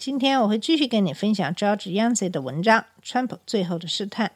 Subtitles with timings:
[0.00, 4.32] 今天我会继续跟你分享 George Yancey 的文章《川普最后的试探》。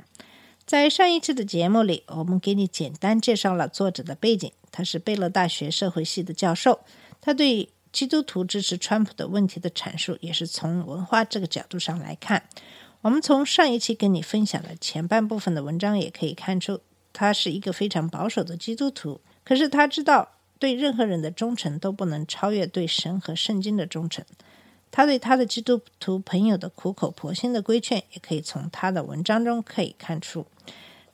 [0.67, 4.53] 在上一期的节目里，我们给你简单介绍了作者的背景。
[4.71, 6.81] 他是贝勒大学社会系的教授，
[7.23, 12.43] 他对基督徒支持川普的问题的阐述，也是从文化这个角度上来看。
[13.01, 16.81] 我们从上一期跟你分享的前半部分的文章也可以看出，
[17.15, 19.23] 他是一个非常保守的基督徒。
[19.43, 24.23] 可是他知道，对任何人的忠诚都不能超越对神和圣经的忠诚。
[24.97, 30.47] 他对他的基督徒朋友的苦口婆心的规劝，也可以从他的文章中可以看出。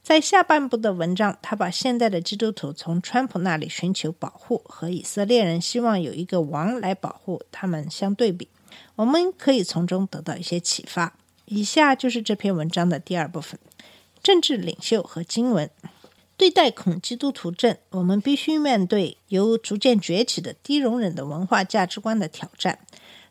[0.03, 8.48] 在下半部的文章，他把现代的基督徒从川普那里寻求保护和以色列人希望有一个王来保护他们相对比，
[8.97, 11.14] 我们可以从中得到一些启发。
[11.47, 13.58] 以下就是这篇文章的第二部分：
[14.23, 15.70] 政治领袖和经文。
[16.36, 22.78] 对待恐基督徒症，我们必须面对由逐渐崛起的低容忍的文化价值观的挑战。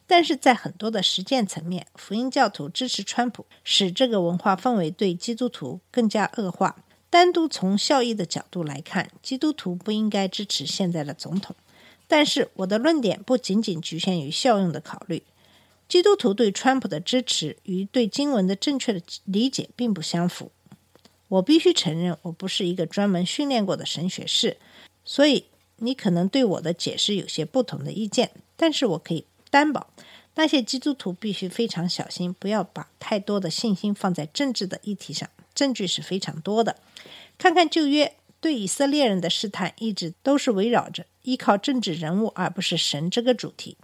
[0.10, 6.84] 但是在很多的实践层面，福音教徒支持川普，使这个文化氛围对基督徒更加恶化。
[7.12, 11.56] 单独从效益的角度来看，基督徒不应该支持现在的总统。
[12.08, 15.22] 但是我的论点不仅仅局限于效用的考虑。
[15.88, 20.52] 基督徒对川普的支持与对经文的正确的理解并不相符。
[21.28, 24.58] 我必须承认，我不是一个专门训练过的神学士，
[25.06, 25.46] 所以
[25.78, 28.32] 你可能对我的解释有些不同的意见。
[28.58, 29.88] 但是我可以担保，
[30.36, 35.30] 那些基督徒必须非常小心，不要把太多的信心放在政治的议题上。
[35.54, 36.78] 证据是非常多的。
[37.38, 43.76] 看看旧约对以色列人的试探，一直都是围绕着依靠政治人物而不是神这个主题。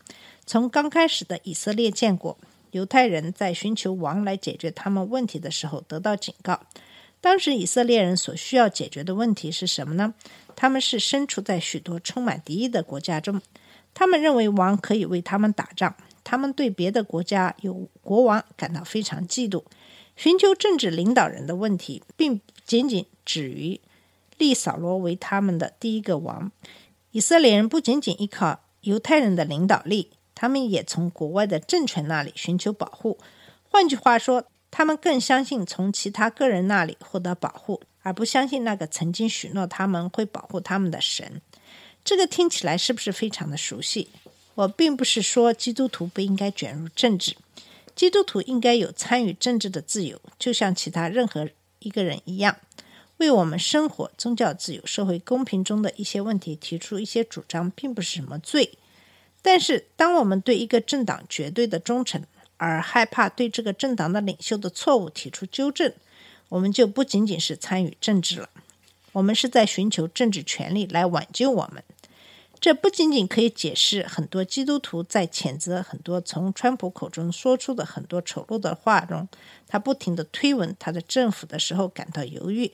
[0.46, 2.38] 从刚开始的以色列建国，
[2.72, 6.62] 犹太人在寻求王来解决他们问题的时候得到警告。
[7.20, 10.14] 当时以色列人所需要解决的问题是什么呢？
[10.56, 13.42] 他们是身处在许多充满敌意的国家中，
[13.96, 19.64] 他们认为王可以为他们打仗，他们对别的国家有国王感到非常嫉妒。
[20.16, 23.82] 寻求政治领导人的问题，并不仅仅止于
[24.38, 26.52] 利扫罗为他们的第一个王。
[27.12, 33.18] 以色列人不仅仅依靠犹太人的领导力，他们也从国外的政权那里寻求保护。
[33.64, 41.42] 换句话说，他们更相信从其他个人那里获得保护，而不相信那个曾经许诺他们会保护他们的神。
[42.06, 44.10] 这个听起来是不是非常的熟悉？
[44.54, 47.36] 我并不是说基督徒不应该卷入政治。
[47.96, 51.50] 基督徒应该有参与政治的自由，就像其他任何
[51.80, 52.58] 一个人一样，
[53.18, 58.78] 为我们生活、宗教自由、社会公平中的一些问题提出一些主张，并不是什么罪。
[59.42, 62.24] 但是，当我们对一个政党绝对的忠诚，
[62.58, 65.92] 而害怕对这个政党的领袖的错误提出纠正，
[66.50, 68.50] 我们就不仅仅是参与政治了，
[69.14, 71.84] 我们是在寻求政治权利来挽救我们。
[72.60, 79.28] 这不仅仅可以解释很多基督徒在谴责很多从川普口中说出的很多丑陋的话中，
[79.68, 82.72] 他不停的推文他的政府的时候感到犹豫，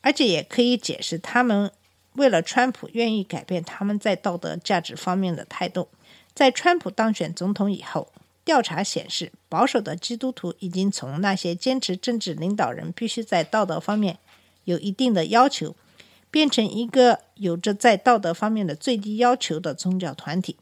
[0.00, 1.70] 而且也可以解释他们
[2.14, 5.88] 为了川普愿意改变他们在道德价值方面的态度。
[6.32, 8.10] 在川普当选总统以后，
[8.44, 14.18] 调查显示，保守的基督徒已经从那些坚持政治领导人必须在道德方面
[14.64, 15.74] 有一定的要求。
[16.36, 20.58] 变成一个有着在道德方面的最低要求的宗教团体。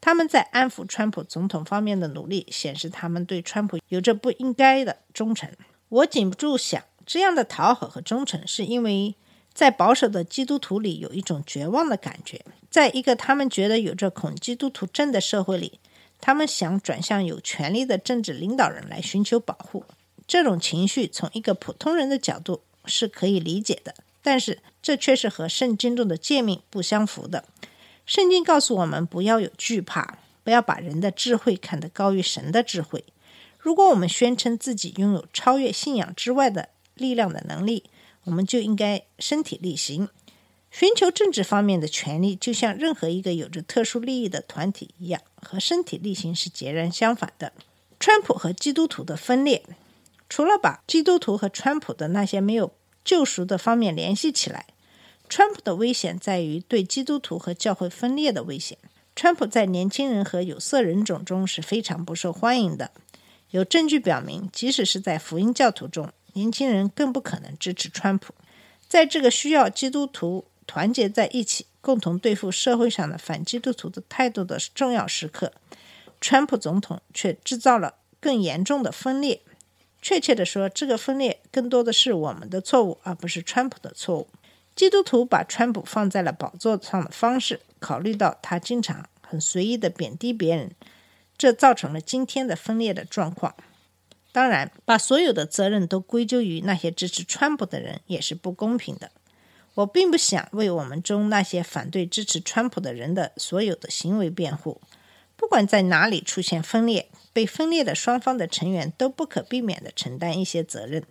[0.00, 5.50] 他们在安抚川普总统方面的努力，显示他们对川普有着不应该的忠诚。
[5.88, 9.16] 我禁不住想，这样的讨好和忠诚，是因为
[9.52, 12.44] 在保守的基督徒里有一种绝望的感觉。
[12.70, 15.80] 在一个他们觉得有着恐基督徒症的社会里，
[16.20, 19.84] 他们想转向有权力的政治领导人来寻求保护。
[20.28, 23.96] 这种情绪从一个普通人的角度是可以理解的。
[24.22, 27.44] 但是这却是和圣经中的诫命不相符的。
[28.04, 33.04] 圣经告诉我们不要有惧怕，不要把人的智慧看得高于神的智慧。
[33.58, 37.84] 如果我们宣称自己拥有超越信仰之外的力量的能力，
[38.24, 40.08] 我们就应该身体力行。
[40.70, 47.52] 寻求政治方面的权利，就像任何一个有着特殊利益的团体一样，和身体力行是截然相反的。
[47.98, 49.64] 川普和基督徒的分裂，
[50.28, 52.72] 除了把基督徒和川普的那些没有
[53.08, 54.66] 救赎的方面联系起来，
[55.30, 58.76] 川普的危险在于对基督徒和教会分裂的危险。
[59.16, 62.90] 川普在年轻人和有色人种中是非常不受欢迎的，
[63.52, 68.34] 有证据表明，即使是在福音教徒中，年轻人更不可能支持川普。
[68.86, 75.54] 在这个需要基督徒团结在一起，共同对付社会上的反基督徒的态度的重要时刻，
[76.20, 79.40] 川普总统却制造了更严重的分裂。
[80.08, 84.26] 确切地说，这个分裂更多的是我们的错误，而不是川普的错误。
[84.74, 90.70] 基督徒把川普放在了宝座上的方式，考虑到他经常很随意地贬低别人，
[91.36, 93.54] 这造成了今天的分裂的状况。
[94.32, 99.10] 当然，把所有的责任都归咎于那些支持川普的人也是不公平的。
[99.74, 104.80] 我并不想为我们中那些反对支持川普的人的所有的行为辩护。
[105.38, 111.04] 不管在哪里出现分裂，被分裂的双方的成员都不可避免地承担一些责任。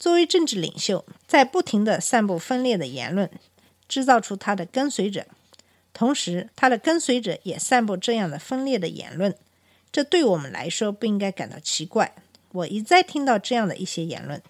[0.00, 3.30] 作为政治领袖，在不停地散布分裂的言论，
[3.86, 5.26] 制造出他的跟随者，
[5.94, 9.32] 同时他的跟随者也散布这样的分裂的言论，
[9.92, 12.16] 这对我们来说不应该感到奇怪。
[12.50, 14.42] 我一再听到这样的一些言论：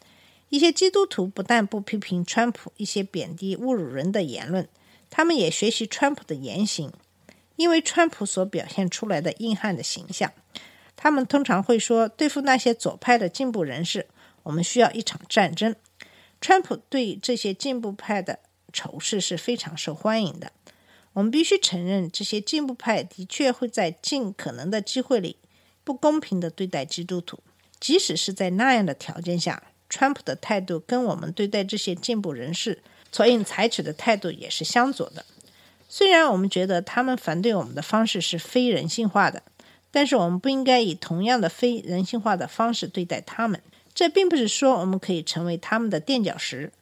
[0.48, 4.66] 一些基督徒不但不批评川普一些贬低、侮辱人的言论，
[5.10, 6.90] 他们也学习川普的言行。
[7.56, 10.32] 因为川普所表现出来的硬汉的形象，
[10.96, 14.06] 他们通常会说，对付那些左派的进步人士，
[14.44, 15.74] 我们需要一场战争。
[16.40, 18.40] 川普对这些进步派的
[18.72, 20.52] 仇视是非常受欢迎的。
[21.12, 25.36] 我们必须承认，这些进步派的确会在尽可能的机会里
[25.84, 27.38] 不公平地对待基督徒。
[27.78, 35.26] 即使是在那样的条件下，川普的态度跟我们对待这些进步人士所应采取的态度也是相左的。
[35.94, 39.42] 虽然我们觉得他们反对我们的方式是非人性化的，
[39.90, 43.60] 但是我们不应该以同样的非人性化的方式对待他们。
[43.92, 46.72] 这并不是说我们可以成为他们的垫脚石，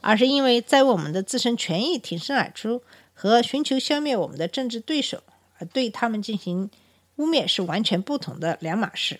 [0.00, 2.80] 而是因为在我们的自身权益挺身而出
[3.12, 5.24] 和寻求消灭我们的政治对手
[5.58, 6.70] 而对他们进行
[7.16, 9.18] 污蔑是完全不同的两码事。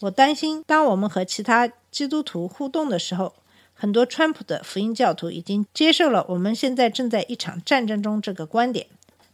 [0.00, 3.34] 我担心，当我们和其他基督徒互动的时候，
[3.80, 8.88] 很多川普的福音教徒已经接受了我们现在正在一场战争中这个观点。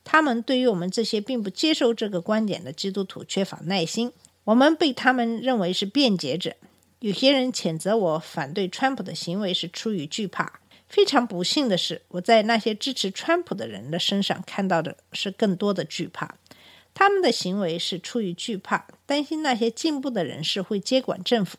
[0.04, 4.12] 他们对于我们这些并不接受这个观点的基督徒缺乏耐心。
[4.44, 6.54] 我们被他们认为是辩解者。
[6.98, 10.60] 有些人谴责我反对川普的行为是出于惧怕。
[10.90, 16.34] 非常不幸的是，我在那些支持川普的人的身上看到的是更多的惧怕。
[16.92, 21.56] 他们的行为是出于惧怕，担心那些进步的人士会接管政府。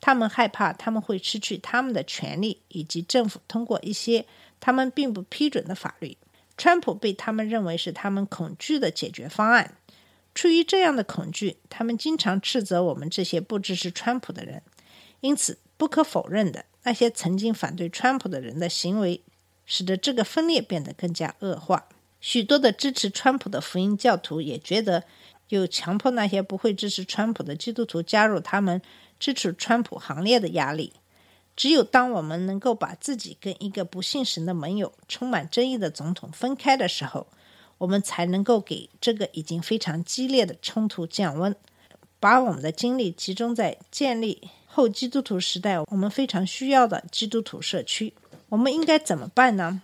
[0.00, 4.26] 他们害怕他们会失去他们的权利，以及政府通过一些
[4.60, 6.16] 他们并不批准的法律。
[6.56, 9.76] 川普被他们认为是他们恐惧的解决方案。
[10.34, 14.62] 出于这样的恐惧，他们经常斥责我们这些不支持川普的人。
[15.20, 19.22] 因此，不可否认的，那些曾经反对川普的人的行为，
[19.64, 21.88] 使得这个分裂变得更加恶化。
[22.20, 25.04] 许多的支持川普的福音教徒也觉得，
[25.48, 28.80] 有强迫那些不会支持川普的基督徒加入他们。
[29.18, 30.92] 支持川普行列的压力。
[31.56, 37.26] 只有当我们能够把自己跟一个不信神的盟友、充满争议的总统分开的时候，
[37.78, 41.56] 我们才能够给这个已经非常激烈的冲突降温，
[42.20, 48.12] 把我们的精力集中在建立后基督徒时代我们非常需要的基督徒社区。
[48.50, 49.80] 我们应该怎么办呢？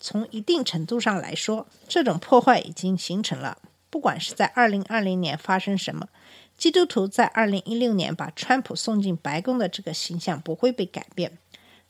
[0.00, 3.58] 从一定程度上来说，这种破坏已经形成了。
[3.90, 6.08] 不管是在2020年发生什么。
[6.56, 11.36] 基督徒在二零一六年把川普送进白宫的这个形象不会被改变，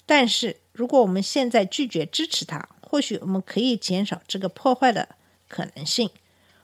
[0.04, 5.10] 但是如果我们现在拒绝支持他，或许我们可以减少这个破坏的
[5.48, 6.10] 可能性。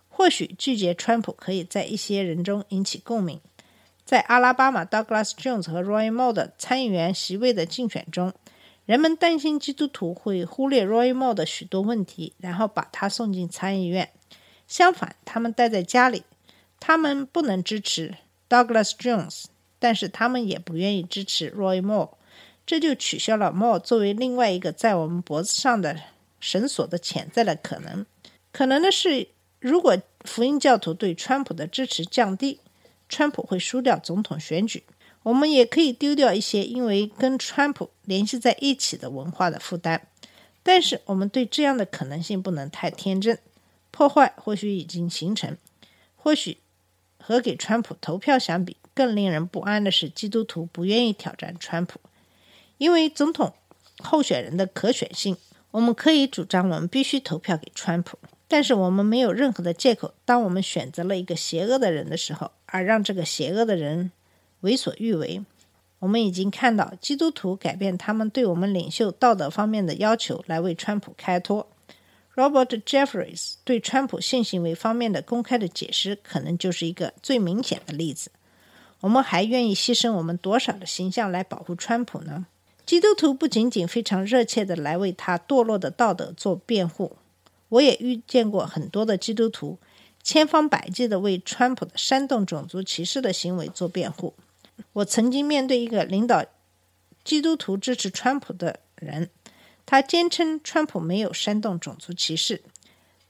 [0.09, 3.41] 或许拒绝川普可以在一些人中引起共鸣。
[4.05, 8.33] 在阿拉巴马 Douglas Jones 和 Roy Moore 的参议员席位的竞选中，
[8.85, 14.11] 人们担心基督徒会忽略 Roy Moore 的许多问题，然后把他送进参议院。
[14.73, 16.23] 相反，他们待在家里。
[16.81, 18.15] 他们不能支持
[18.49, 19.45] Douglas Jones，
[19.79, 22.13] 但是他们也不愿意支持 Roy Moore，
[22.65, 26.01] 这就取消了 Moore 作为另外一个在我们脖子上的
[26.41, 28.07] 绳索的潜在的可能。
[28.51, 29.29] 可能的是，
[29.61, 32.59] 如果福音教徒对川普的支持降低，
[33.11, 34.85] 川普会输掉总统选举。
[35.25, 40.01] 我们也可以丢掉一些因为跟川普联系在一起的文化的负担，
[40.63, 43.39] 但是我们对这样的可能性不能太天真。
[43.93, 45.57] 破坏或许已经形成，
[46.17, 46.59] 或许。
[47.25, 52.01] 和给川普投票相比，更令人不安的是，基督徒不愿意挑战川普，
[52.79, 53.55] 因为总统
[53.99, 55.37] 候选人的可选性。
[55.71, 58.19] 我们可以主张我们必须投票给川普，
[58.49, 64.11] 但是我们没有任何的借口，当我们选择了一个邪恶的人的时候，而让这个邪恶的人
[64.63, 65.45] 为所欲为。
[66.01, 71.69] 我们已经看到基督徒改变他们对我们领袖道德方面的要求，来为川普开脱。
[72.43, 78.33] Robert Jeffries 对川普性行为方面的公开的解释，可能就是一个最明显的例子。
[78.99, 82.47] 我们还愿意牺牲我们多少的形象来保护川普呢？
[82.85, 87.17] 基督徒不仅仅非常热切的来为他堕落的道德做辩护，
[87.69, 89.79] 我也遇见过很多的基督徒
[90.21, 94.35] 千方百计的为川普的煽动种族歧视的行为做辩护。
[94.95, 96.45] 我曾经面对一个领导
[97.23, 99.31] 基督徒支持川普的人，
[99.85, 102.63] 他坚称川普没有煽动种族歧视。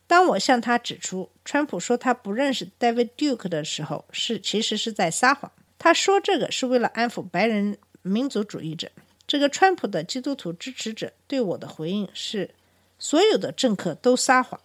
[0.07, 5.51] 当我向他指出川普说他不认识 David Duke 的时候，是其实是在撒谎。
[5.79, 8.91] 他说这个是为了安抚白人民族主义者。
[9.27, 12.55] 这个川普的基督徒支持者对我的回应是：
[12.99, 14.61] 所有的政客都撒谎。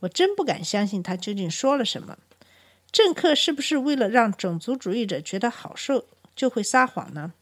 [0.00, 2.18] 我真不敢相信他究竟说了什么。
[2.92, 6.04] 政客是不是为了让种族主义者觉得好受
[6.36, 7.32] 就会撒谎呢？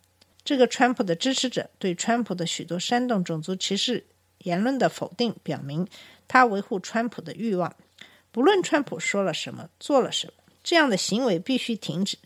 [0.48, 4.06] 这个川普的支持者对川普的许多煽动种族歧视
[4.38, 5.86] 言论的否定，表明
[6.26, 7.76] 他维护川普的欲望。
[8.32, 10.32] 不论川普说了什么、做了什么，
[10.64, 12.16] 这样的行为必须停止。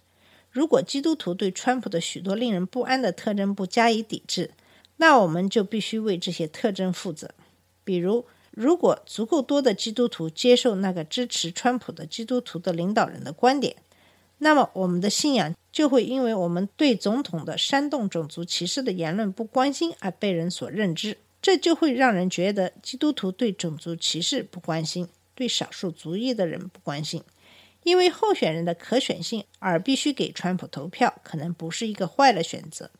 [0.53, 4.53] 如果基督徒对川普的许多令人不安的特征不加以抵制，
[4.99, 7.35] 那我们就必须为这些特征负责。
[7.83, 13.75] 比如，如果足够多的基督徒接受那个支持川普的基督徒的领导人的观点，
[14.45, 21.17] 那么我们的信仰就会因为我们对总统的煽动种族歧视的言论不关心而被人所认知。
[21.41, 27.23] 这就会让人觉得基督徒对种族歧视不关心，对少数族裔的人不关心。
[27.85, 32.91] 因为候选人的可选性而必须给川普投票，可能不是一个坏的选择。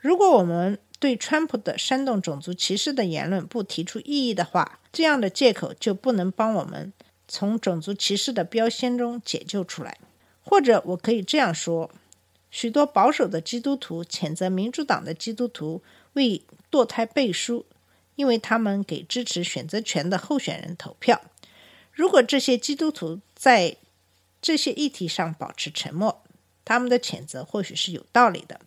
[0.00, 6.92] 如果我们对川普的煽动种族歧视的言论不提出异议的话，这样的借口就不能帮我们
[7.26, 9.98] 从种族歧视的标签中解救出来。
[10.48, 11.90] 或者，我可以这样说：
[12.50, 15.82] 许多保守的基督徒谴责民主党的基督徒
[16.14, 17.66] 为堕胎背书，
[18.16, 21.20] 因为他们给支持选择权的候选人投票。
[21.92, 23.76] 如果这些基督徒在
[24.40, 26.22] 这些议题上保持沉默，
[26.64, 28.58] 他们的谴责或许是有道理的。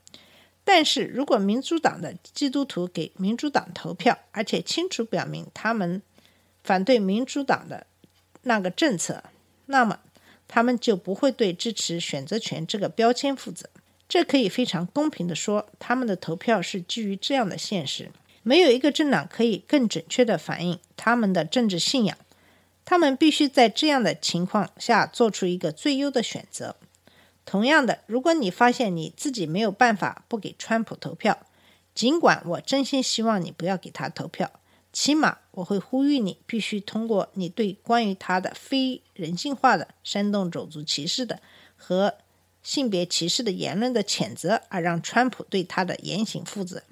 [0.64, 6.04] 但是如果民主党的基督徒给民主党投票，而且清楚表明他们
[6.64, 7.88] 反对民主党的
[8.44, 9.24] 那个政策，
[9.66, 10.00] 那么
[10.54, 13.70] 他们就不会对支持选择权这个标签负责。
[14.10, 18.12] 这可以非常公平地说，他们的投票是基于这样的现实：
[18.44, 22.18] 没有一个政党可以更准确地反映他们的政治信仰。
[22.84, 26.76] 他们必须在这样的情况下做出一个最优的选择。
[27.46, 31.40] 同样的，如果你发现你自己没有办法不给川普投票，
[31.96, 34.52] 尽管我真心希望你不要给他投票，
[34.94, 41.42] 起码我会呼吁你必须通过你对关于他的非人性化的煽动种族歧视的
[41.78, 42.16] 和
[42.62, 46.84] 性别歧视的言论的谴责，而让川普对他的言行负责。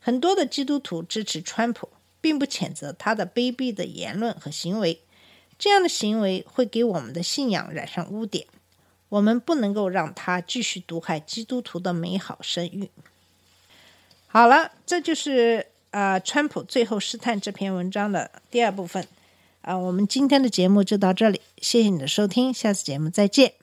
[0.00, 1.88] 很多的基督徒支持川普，
[2.20, 5.00] 并不谴责他的卑鄙的言论和行为。
[5.58, 8.46] 这样的行为会给我们的信仰染上污点，
[9.08, 12.90] 我们不能够让他继续毒害基督徒的美好声誉。
[14.26, 19.06] 好了，这就是呃，川普最后试探这篇文章的第二部分。
[19.62, 23.54] 啊，我们今天的节目就到这里，谢谢你的收听，下次节目再见。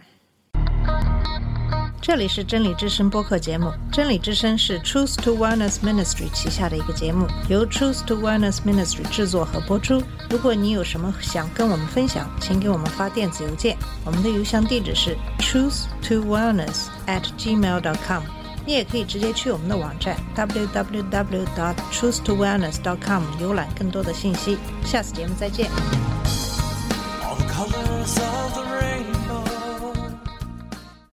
[2.02, 3.72] 这里是真理之声播客节目。
[3.92, 10.02] 真理之声是 Truth to Wellness Ministry 旗下的一个节目，由 Truth to Wellness Ministry 制作和播出。
[10.32, 18.24] 如果你有什么想跟我们分享，请给我们发电子邮件，我们的邮箱地址是 truth to wellness at gmail dot com。
[18.66, 24.58] 你也可以直接去我们的网站 www dot truth to wellness dot com 浏览更多的信息。
[24.86, 25.70] 下次节目再见。
[27.22, 29.13] All the colors of the rainbow.